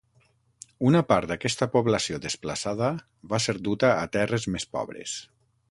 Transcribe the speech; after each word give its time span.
Una 0.91 1.01
part 1.11 1.27
d'aquesta 1.31 1.67
població 1.75 2.19
desplaçada 2.23 2.91
va 3.35 3.41
ser 3.47 3.59
duta 3.69 3.95
a 3.99 4.11
terres 4.19 4.53
més 4.57 4.71
pobres. 4.77 5.19